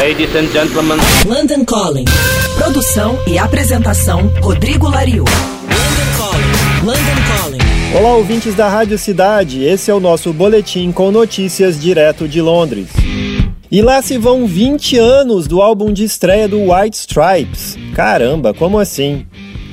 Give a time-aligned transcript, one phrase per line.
[0.00, 0.98] Ladies and gentlemen.
[1.24, 2.06] London Calling.
[2.58, 5.22] Produção e apresentação Rodrigo Lariu.
[5.22, 6.84] London Calling.
[6.84, 7.96] London Calling.
[7.96, 9.62] Olá, ouvintes da Rádio Cidade.
[9.62, 12.88] Esse é o nosso boletim com notícias direto de Londres.
[13.70, 17.78] E lá se vão 20 anos do álbum de estreia do White Stripes.
[17.94, 19.24] Caramba, como assim?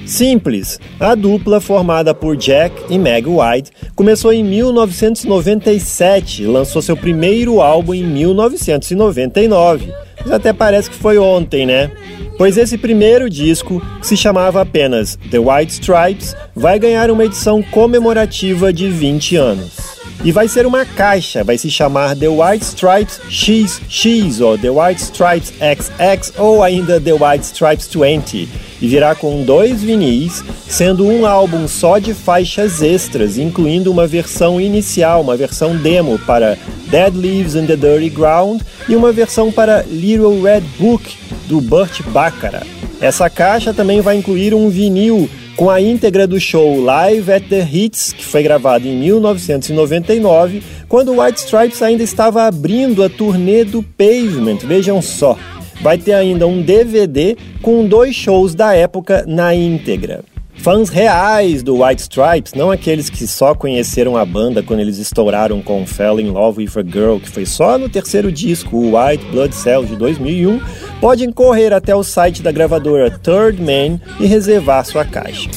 [0.07, 0.79] Simples.
[0.99, 7.59] A dupla, formada por Jack e Meg White, começou em 1997 e lançou seu primeiro
[7.59, 9.91] álbum em 1999.
[10.21, 11.91] Mas até parece que foi ontem, né?
[12.37, 17.61] Pois esse primeiro disco, que se chamava apenas The White Stripes, vai ganhar uma edição
[17.61, 19.97] comemorativa de 20 anos.
[20.23, 25.01] E vai ser uma caixa, vai se chamar The White Stripes XX ou The White
[25.01, 31.25] Stripes XX ou ainda The White Stripes 20 e virá com dois vinis, sendo um
[31.25, 36.57] álbum só de faixas extras, incluindo uma versão inicial, uma versão demo para
[36.89, 41.15] Dead Leaves in the Dirty Ground e uma versão para Little Red Book
[41.47, 42.67] do Burt Bacharach.
[42.99, 47.67] Essa caixa também vai incluir um vinil com a íntegra do show Live at the
[47.71, 53.81] Hits, que foi gravado em 1999, quando White Stripes ainda estava abrindo a turnê do
[53.81, 54.59] Pavement.
[54.63, 55.35] Vejam só.
[55.81, 60.23] Vai ter ainda um DVD com dois shows da época na íntegra.
[60.57, 65.61] Fãs reais do White Stripes, não aqueles que só conheceram a banda quando eles estouraram
[65.61, 69.23] com Fell in Love with a Girl, que foi só no terceiro disco, o White
[69.31, 70.59] Blood Cell de 2001,
[70.99, 75.47] podem correr até o site da gravadora Third Man e reservar sua caixa.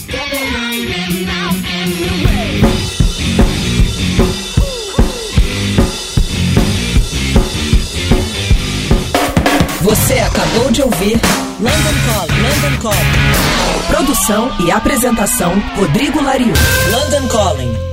[10.50, 11.20] Acabou de ouvir
[11.60, 12.42] London Calling.
[12.42, 13.88] London Calling.
[13.88, 16.52] Produção e apresentação Rodrigo Lariu.
[16.90, 17.89] London Calling.